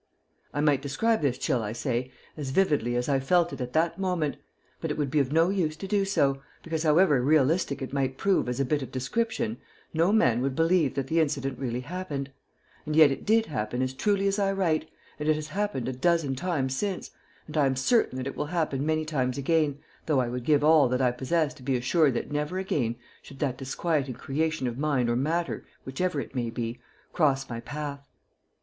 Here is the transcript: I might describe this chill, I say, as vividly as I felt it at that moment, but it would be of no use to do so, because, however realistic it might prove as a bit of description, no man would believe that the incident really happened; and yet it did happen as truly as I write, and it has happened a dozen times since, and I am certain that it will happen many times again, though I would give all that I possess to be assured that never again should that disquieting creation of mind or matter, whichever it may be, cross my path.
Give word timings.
I 0.51 0.61
might 0.61 0.81
describe 0.81 1.21
this 1.21 1.37
chill, 1.37 1.61
I 1.61 1.73
say, 1.73 2.11
as 2.35 2.49
vividly 2.49 2.95
as 2.95 3.07
I 3.07 3.19
felt 3.19 3.53
it 3.53 3.61
at 3.61 3.73
that 3.73 3.99
moment, 3.99 4.37
but 4.79 4.89
it 4.89 4.97
would 4.97 5.11
be 5.11 5.19
of 5.19 5.31
no 5.31 5.49
use 5.49 5.75
to 5.77 5.85
do 5.87 6.05
so, 6.05 6.41
because, 6.63 6.81
however 6.81 7.21
realistic 7.21 7.83
it 7.83 7.93
might 7.93 8.17
prove 8.17 8.49
as 8.49 8.59
a 8.59 8.65
bit 8.65 8.81
of 8.81 8.91
description, 8.91 9.59
no 9.93 10.11
man 10.11 10.41
would 10.41 10.55
believe 10.55 10.95
that 10.95 11.05
the 11.05 11.19
incident 11.19 11.59
really 11.59 11.81
happened; 11.81 12.31
and 12.87 12.95
yet 12.95 13.11
it 13.11 13.27
did 13.27 13.45
happen 13.45 13.83
as 13.83 13.93
truly 13.93 14.27
as 14.27 14.39
I 14.39 14.51
write, 14.53 14.89
and 15.19 15.29
it 15.29 15.35
has 15.35 15.49
happened 15.49 15.87
a 15.87 15.93
dozen 15.93 16.35
times 16.35 16.75
since, 16.75 17.11
and 17.45 17.55
I 17.55 17.67
am 17.67 17.75
certain 17.75 18.17
that 18.17 18.25
it 18.25 18.35
will 18.35 18.47
happen 18.47 18.83
many 18.83 19.05
times 19.05 19.37
again, 19.37 19.77
though 20.07 20.19
I 20.19 20.29
would 20.29 20.45
give 20.45 20.63
all 20.63 20.87
that 20.89 21.01
I 21.03 21.11
possess 21.11 21.53
to 21.53 21.61
be 21.61 21.77
assured 21.77 22.15
that 22.15 22.31
never 22.31 22.57
again 22.57 22.95
should 23.21 23.37
that 23.37 23.59
disquieting 23.59 24.15
creation 24.15 24.65
of 24.65 24.79
mind 24.79 25.11
or 25.11 25.15
matter, 25.15 25.63
whichever 25.85 26.19
it 26.19 26.33
may 26.33 26.49
be, 26.49 26.79
cross 27.13 27.47
my 27.47 27.59
path. 27.59 28.09